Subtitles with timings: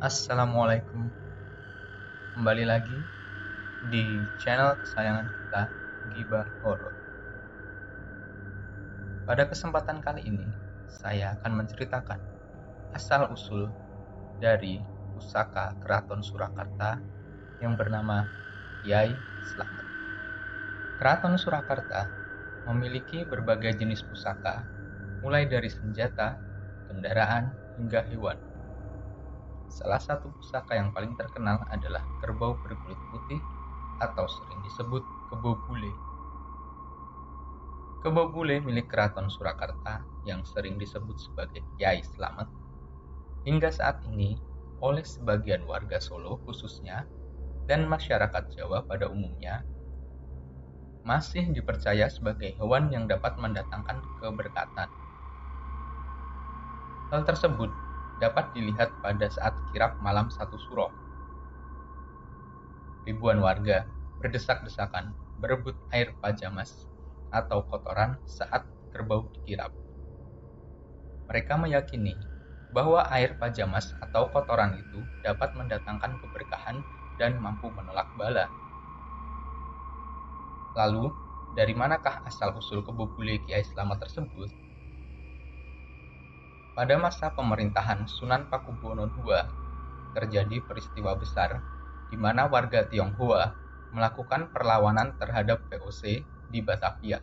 [0.00, 1.12] Assalamualaikum.
[2.32, 2.96] Kembali lagi
[3.92, 4.00] di
[4.40, 5.62] channel kesayangan kita
[6.16, 6.96] Gibah Horor
[9.28, 10.48] Pada kesempatan kali ini
[10.88, 12.16] Saya akan menceritakan
[12.96, 13.68] Asal-usul
[14.40, 14.80] dari
[15.12, 16.96] pusaka Keraton Surakarta
[17.60, 18.24] Yang bernama
[18.88, 19.12] Yai
[19.52, 19.84] Slamet.
[20.96, 22.08] Keraton Surakarta
[22.72, 24.64] memiliki berbagai jenis pusaka
[25.20, 26.40] Mulai dari senjata,
[26.88, 28.49] kendaraan, hingga hewan
[29.70, 33.38] Salah satu pusaka yang paling terkenal adalah kerbau berkulit putih
[34.02, 35.92] atau sering disebut kebo bule.
[38.02, 42.50] Kebo bule milik keraton Surakarta yang sering disebut sebagai Kiai Slamet
[43.46, 44.34] hingga saat ini
[44.82, 47.06] oleh sebagian warga Solo khususnya
[47.70, 49.62] dan masyarakat Jawa pada umumnya
[51.06, 54.88] masih dipercaya sebagai hewan yang dapat mendatangkan keberkatan.
[57.14, 57.70] Hal tersebut
[58.20, 60.92] dapat dilihat pada saat kirap malam satu suro.
[63.08, 63.88] Ribuan warga
[64.20, 66.84] berdesak-desakan berebut air pajamas
[67.32, 69.72] atau kotoran saat kerbau dikirap.
[71.32, 72.20] Mereka meyakini
[72.68, 76.84] bahwa air pajamas atau kotoran itu dapat mendatangkan keberkahan
[77.16, 78.52] dan mampu menolak bala.
[80.76, 81.10] Lalu,
[81.56, 84.69] dari manakah asal-usul kebubule Kiai Selamat tersebut?
[86.70, 89.42] Pada masa pemerintahan Sunan Pakubuwono II,
[90.14, 91.66] terjadi peristiwa besar
[92.06, 93.58] di mana warga Tionghoa
[93.90, 97.18] melakukan perlawanan terhadap VOC di Batavia.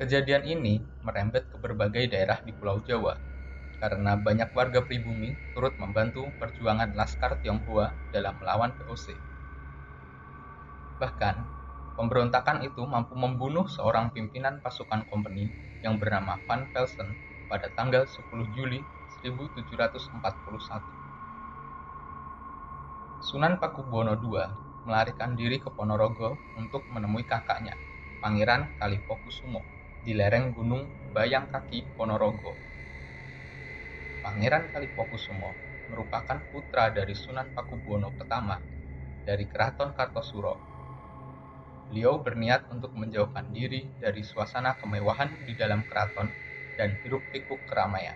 [0.00, 3.20] Kejadian ini merembet ke berbagai daerah di Pulau Jawa
[3.76, 9.20] karena banyak warga pribumi turut membantu perjuangan Laskar Tionghoa dalam melawan VOC.
[10.96, 11.59] Bahkan,
[12.00, 15.52] pemberontakan itu mampu membunuh seorang pimpinan pasukan kompeni
[15.84, 17.12] yang bernama Van Velsen
[17.44, 18.24] pada tanggal 10
[18.56, 18.80] Juli
[19.20, 20.16] 1741.
[23.20, 24.32] Sunan Pakubuwono II
[24.88, 27.76] melarikan diri ke Ponorogo untuk menemui kakaknya,
[28.16, 29.60] Pangeran Kalipokusumo,
[30.00, 32.56] di lereng Gunung Bayangkaki, Ponorogo.
[34.24, 35.52] Pangeran Kalipokusumo
[35.92, 38.56] merupakan putra dari Sunan Pakubuwono pertama
[39.20, 40.69] dari Keraton Kartosuro
[41.90, 46.30] beliau berniat untuk menjauhkan diri dari suasana kemewahan di dalam keraton
[46.78, 48.14] dan hiruk-pikuk keramaian.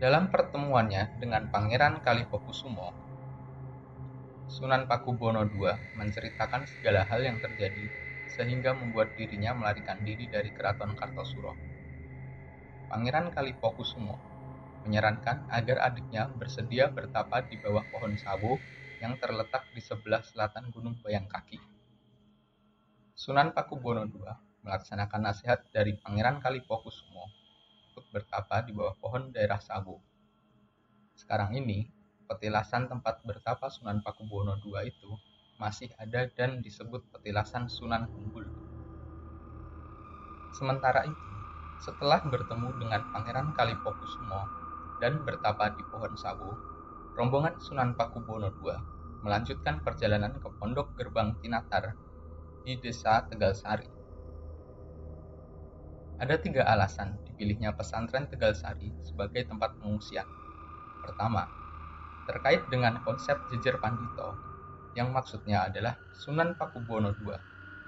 [0.00, 2.96] Dalam pertemuannya dengan Pangeran Kalipokusumo,
[4.48, 7.92] Sunan Pakubono II menceritakan segala hal yang terjadi
[8.24, 11.54] sehingga membuat dirinya melarikan diri dari keraton Kartosuro.
[12.88, 14.16] Pangeran Kalipokusumo
[14.82, 18.58] menyarankan agar adiknya bersedia bertapa di bawah pohon sawo
[19.02, 21.58] yang terletak di sebelah selatan Gunung Bayangkaki.
[23.18, 24.30] Sunan Pakubuwono II
[24.62, 27.26] melaksanakan nasihat dari Pangeran Kalipokusumo
[27.90, 29.98] untuk bertapa di bawah pohon daerah Sabu.
[31.18, 31.90] Sekarang ini,
[32.30, 35.10] petilasan tempat bertapa Sunan Pakubuwono II itu
[35.58, 38.46] masih ada dan disebut petilasan Sunan Kumbul.
[40.54, 41.30] Sementara itu,
[41.82, 44.46] setelah bertemu dengan Pangeran Kalipokusumo
[45.02, 46.54] dan bertapa di pohon sabu,
[47.12, 48.72] rombongan Sunan Pakubuwono II
[49.20, 51.92] melanjutkan perjalanan ke Pondok Gerbang Tinatar
[52.64, 53.86] di Desa Tegal Sari.
[56.16, 60.24] Ada tiga alasan dipilihnya pesantren Tegal Sari sebagai tempat pengungsian.
[61.04, 61.44] Pertama,
[62.30, 64.32] terkait dengan konsep jejer pandito,
[64.96, 67.36] yang maksudnya adalah Sunan Pakubuwono II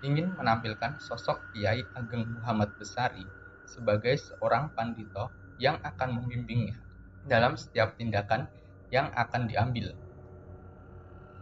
[0.00, 3.24] ingin menampilkan sosok Kiai Ageng Muhammad Besari
[3.68, 5.28] sebagai seorang pandito
[5.60, 6.80] yang akan membimbingnya
[7.28, 8.48] dalam setiap tindakan
[8.90, 9.94] yang akan diambil.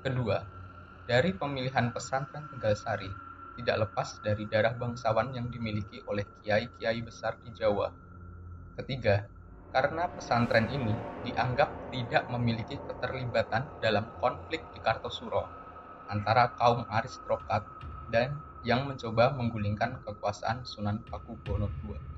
[0.00, 0.40] Kedua,
[1.04, 3.10] dari pemilihan pesantren Tegal Sari
[3.56, 7.92] tidak lepas dari darah bangsawan yang dimiliki oleh kiai-kiai besar di Jawa.
[8.76, 9.28] Ketiga,
[9.68, 10.92] karena pesantren ini
[11.26, 15.44] dianggap tidak memiliki keterlibatan dalam konflik di Kartosuro
[16.10, 17.62] antara kaum aristokrat
[18.10, 18.34] dan
[18.66, 22.09] yang mencoba menggulingkan kekuasaan Sunan Pakubuwono II.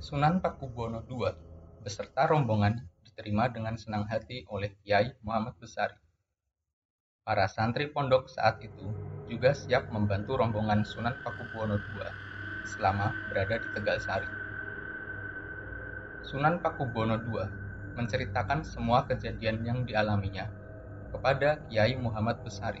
[0.00, 1.28] Sunan Pakubuwono II
[1.84, 5.92] beserta rombongan diterima dengan senang hati oleh Kiai Muhammad Besari.
[7.20, 8.96] Para santri pondok saat itu
[9.28, 12.00] juga siap membantu rombongan Sunan Pakubuwono II
[12.64, 14.24] selama berada di Tegal Sari.
[16.24, 17.44] Sunan Pakubuwono II
[17.92, 20.48] menceritakan semua kejadian yang dialaminya
[21.12, 22.80] kepada Kiai Muhammad Besari.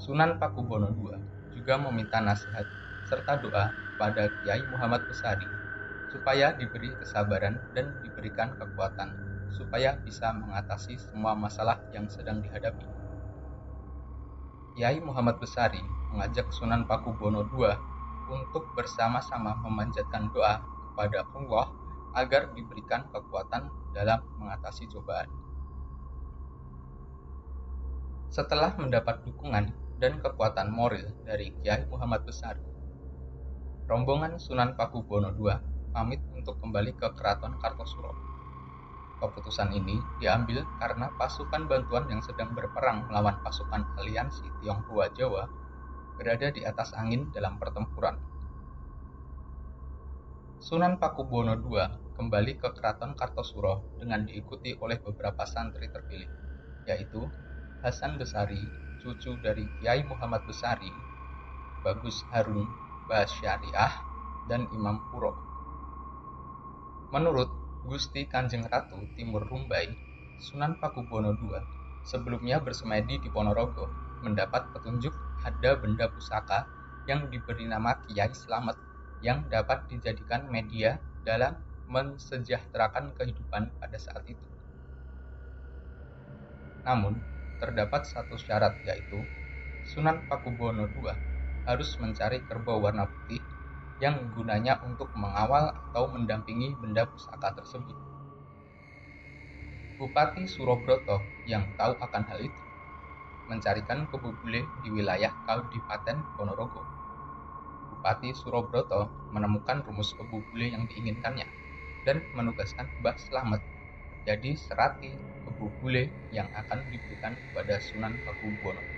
[0.00, 1.20] Sunan Pakubuwono II
[1.52, 2.64] juga meminta nasihat
[3.04, 5.48] serta doa pada Kiai Muhammad Besari
[6.12, 9.16] supaya diberi kesabaran dan diberikan kekuatan
[9.52, 12.84] supaya bisa mengatasi semua masalah yang sedang dihadapi.
[14.72, 15.80] Kiai Muhammad Besari
[16.12, 17.72] mengajak Sunan Pakubuwono II
[18.32, 21.66] untuk bersama-sama memanjatkan doa kepada Allah
[22.16, 25.28] agar diberikan kekuatan dalam mengatasi cobaan.
[28.32, 32.56] Setelah mendapat dukungan dan kekuatan moral dari Kiai Muhammad Besar,
[33.92, 35.52] rombongan Sunan Pakubono II
[35.92, 38.16] pamit untuk kembali ke Keraton Kartosuro.
[39.20, 45.44] Keputusan ini diambil karena pasukan bantuan yang sedang berperang melawan pasukan aliansi Tionghoa Jawa
[46.16, 48.16] berada di atas angin dalam pertempuran.
[50.64, 51.84] Sunan Pakubono II
[52.16, 56.32] kembali ke Keraton Kartosuro dengan diikuti oleh beberapa santri terpilih,
[56.88, 57.28] yaitu
[57.84, 58.64] Hasan Besari,
[59.04, 60.88] cucu dari Kiai Muhammad Besari,
[61.84, 62.64] Bagus Harun
[63.06, 63.92] Basyariah,
[64.46, 65.34] dan Imam Puro.
[67.12, 67.50] Menurut
[67.86, 69.90] Gusti Kanjeng Ratu Timur Rumbai,
[70.38, 71.54] Sunan Pakubono II
[72.02, 73.90] sebelumnya bersemedi di Ponorogo
[74.22, 76.66] mendapat petunjuk ada benda pusaka
[77.06, 78.78] yang diberi nama Kiai Slamet
[79.22, 84.46] yang dapat dijadikan media dalam mensejahterakan kehidupan pada saat itu.
[86.82, 87.22] Namun,
[87.62, 89.22] terdapat satu syarat yaitu
[89.86, 91.31] Sunan Pakubono II
[91.62, 93.42] harus mencari kerbau warna putih
[94.02, 97.94] yang gunanya untuk mengawal atau mendampingi benda pusaka tersebut.
[99.98, 102.62] Bupati Surobroto yang tahu akan hal itu
[103.46, 106.82] mencarikan kebu bule di wilayah Kabupaten Ponorogo.
[107.94, 111.46] Bupati Surobroto menemukan rumus kebu bule yang diinginkannya
[112.02, 113.62] dan menugaskan Mbah Slamet
[114.26, 115.10] jadi serati
[115.46, 118.91] kebu bule yang akan diberikan kepada Sunan Pakubono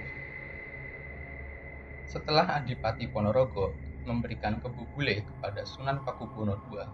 [2.04, 6.84] setelah Adipati Ponorogo memberikan kebu bule kepada Sunan Pakubono II,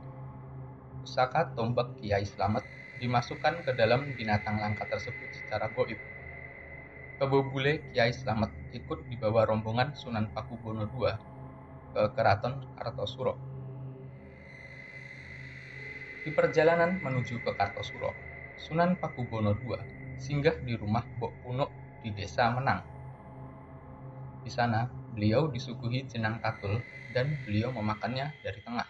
[1.02, 2.62] pusaka tombak Kiai Slamet
[3.02, 5.98] dimasukkan ke dalam binatang langka tersebut secara goib.
[7.18, 11.10] Kebu bule Kiai Slamet ikut dibawa rombongan Sunan Pakubono II
[11.90, 13.34] ke Keraton Kartosuro.
[16.22, 18.14] Di perjalanan menuju ke Kartosuro,
[18.54, 19.74] Sunan Pakubono II
[20.20, 21.72] singgah di rumah Bok Punuk
[22.04, 22.84] di desa Menang.
[24.40, 26.78] Di sana, beliau disuguhi jenang katul
[27.10, 28.86] dan beliau memakannya dari tengah.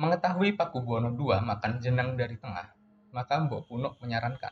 [0.00, 2.74] Mengetahui Pakubono II makan jenang dari tengah,
[3.14, 4.50] maka Mbok Punuk menyarankan,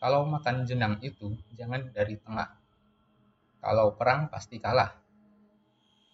[0.00, 2.48] kalau makan jenang itu jangan dari tengah.
[3.60, 4.96] Kalau perang pasti kalah.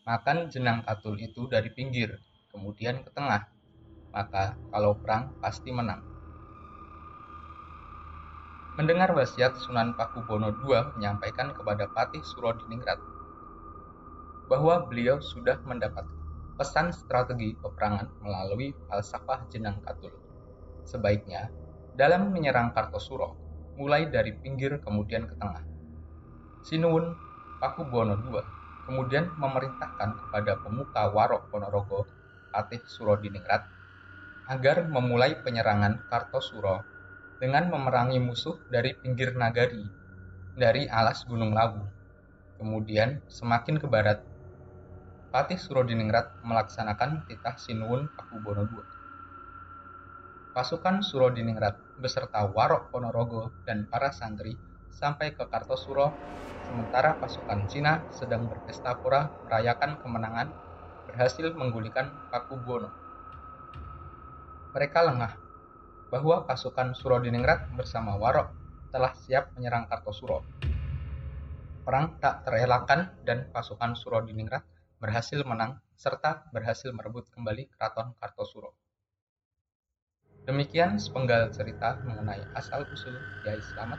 [0.03, 2.19] Makan jenang katul itu dari pinggir,
[2.51, 3.47] kemudian ke tengah.
[4.11, 6.16] Maka kalau perang pasti menang.
[8.77, 13.01] Mendengar wasiat Sunan Pakubono II menyampaikan kepada Patih Surodiningrat
[14.53, 16.05] bahwa beliau sudah mendapat
[16.61, 20.13] pesan strategi peperangan melalui falsafah jenang katul.
[20.85, 21.49] Sebaiknya,
[21.97, 23.33] dalam menyerang Kartosuro,
[23.81, 25.65] mulai dari pinggir kemudian ke tengah.
[26.61, 27.17] Sinuwun
[27.57, 28.45] Pakubono II
[28.85, 32.05] kemudian memerintahkan kepada pemuka Warok Ponorogo,
[32.53, 33.65] Patih Surodiningrat,
[34.53, 36.96] agar memulai penyerangan Kartosuro
[37.37, 39.85] dengan memerangi musuh dari pinggir nagari,
[40.57, 41.85] dari alas Gunung Lawu.
[42.57, 44.25] Kemudian semakin ke barat
[45.29, 48.81] Patih Surodiningrat melaksanakan titah Sinuwun Pakubono II.
[50.57, 54.57] Pasukan Surodiningrat beserta Warok Ponorogo dan para santri
[54.89, 56.09] sampai ke Kartosuro,
[56.65, 60.49] sementara pasukan Cina sedang berpesta pura merayakan kemenangan
[61.05, 62.89] berhasil menggulingkan Pakubono.
[64.73, 65.46] Mereka lengah
[66.11, 68.55] bahwa pasukan Surodiningrat bersama Warok
[68.95, 70.47] telah siap menyerang Kartosuro.
[71.87, 74.63] Perang tak terelakkan dan pasukan Surodiningrat
[74.99, 78.75] berhasil menang serta berhasil merebut kembali Keraton Kartosuro.
[80.47, 83.99] Demikian sepenggal cerita mengenai asal-usul Kiai Slamet.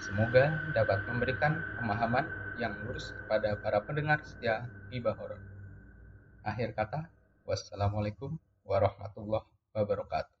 [0.00, 2.24] Semoga dapat memberikan pemahaman
[2.56, 5.40] yang lurus kepada para pendengar setia Ibah Horor.
[6.44, 7.08] Akhir kata,
[7.44, 9.44] wassalamualaikum warahmatullahi
[9.76, 10.35] wabarakatuh.